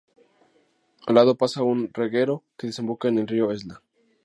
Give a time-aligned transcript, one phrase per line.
[1.05, 3.83] Al lado pasa un reguero que desemboca en el río Esla.